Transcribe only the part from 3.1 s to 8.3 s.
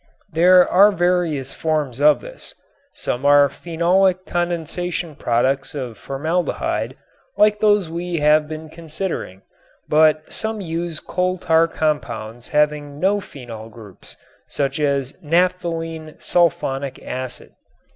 are phenolic condensation products of formaldehyde like those we